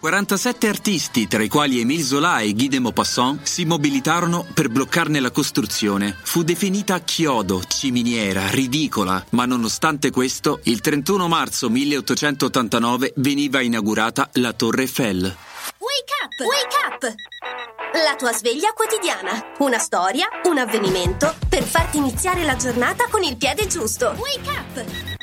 [0.00, 5.20] 47 artisti, tra i quali Émile Zola e Guy de Maupassant, si mobilitarono per bloccarne
[5.20, 6.16] la costruzione.
[6.22, 14.54] Fu definita chiodo, ciminiera, ridicola, ma nonostante questo, il 31 marzo 1889 veniva inaugurata la
[14.54, 15.20] Torre Eiffel.
[15.20, 16.46] Wake up!
[16.46, 17.14] Wake up!
[18.02, 19.52] La tua sveglia quotidiana.
[19.58, 24.14] Una storia, un avvenimento per farti iniziare la giornata con il piede giusto.
[24.16, 25.19] Wake up!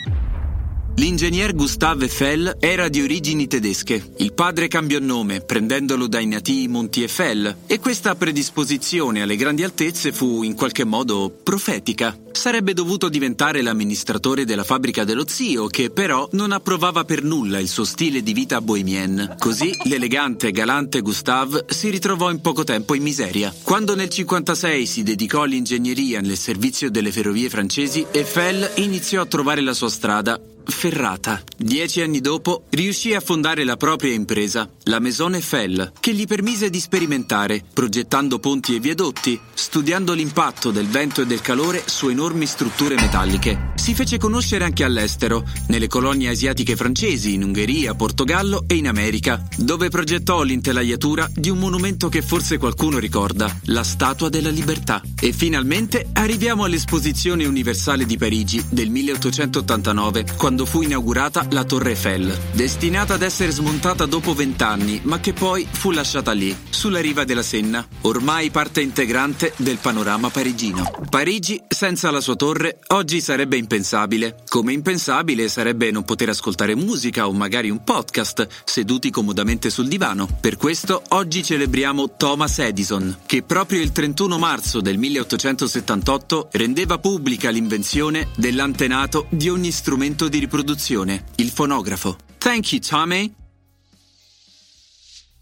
[1.00, 4.14] L'ingegner Gustave Eiffel era di origini tedesche.
[4.18, 10.12] Il padre cambiò nome, prendendolo dai nativi Monti Eiffel, e questa predisposizione alle grandi altezze
[10.12, 12.18] fu in qualche modo profetica.
[12.38, 17.68] Sarebbe dovuto diventare l'amministratore della fabbrica dello zio, che però non approvava per nulla il
[17.68, 19.38] suo stile di vita bohemienne.
[19.40, 23.52] Così l'elegante e galante Gustave si ritrovò in poco tempo in miseria.
[23.64, 29.62] Quando nel 1956 si dedicò all'ingegneria nel servizio delle ferrovie francesi, Eiffel iniziò a trovare
[29.62, 31.42] la sua strada Ferrata.
[31.56, 36.70] Dieci anni dopo riuscì a fondare la propria impresa, la Maison Eiffel, che gli permise
[36.70, 42.26] di sperimentare, progettando ponti e viadotti, studiando l'impatto del vento e del calore su enormi
[42.46, 43.72] strutture metalliche.
[43.76, 49.42] Si fece conoscere anche all'estero, nelle colonie asiatiche francesi, in Ungheria, Portogallo e in America,
[49.56, 55.02] dove progettò l'intelaiatura di un monumento che forse qualcuno ricorda, la Statua della Libertà.
[55.18, 61.92] E finalmente arriviamo all'Esposizione Universale di Parigi del 1889, quando quando fu inaugurata la Torre
[61.92, 67.26] Eiffel, destinata ad essere smontata dopo vent'anni, ma che poi fu lasciata lì, sulla riva
[67.26, 70.90] della Senna, ormai parte integrante del panorama parigino.
[71.12, 74.44] Parigi, senza la sua torre, oggi sarebbe impensabile.
[74.48, 80.28] Come impensabile sarebbe non poter ascoltare musica o magari un podcast, seduti comodamente sul divano.
[80.40, 87.50] Per questo oggi celebriamo Thomas Edison, che proprio il 31 marzo del 1878 rendeva pubblica
[87.50, 92.18] l'invenzione dell'antenato di ogni strumento di riproduzione, il fonografo.
[92.38, 93.34] Thank you, Tommy.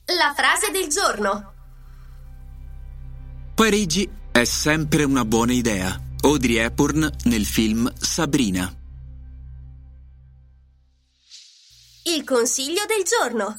[0.06, 1.54] La frase del giorno.
[3.56, 6.05] Parigi è sempre una buona idea.
[6.26, 8.74] Audrey Hepburn nel film Sabrina.
[12.06, 13.56] Il consiglio del giorno.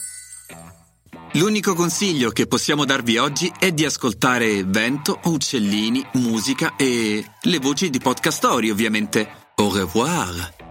[1.35, 7.89] L'unico consiglio che possiamo darvi oggi è di ascoltare vento, uccellini, musica e le voci
[7.89, 9.53] di podcast story, ovviamente.
[9.55, 10.66] Au revoir!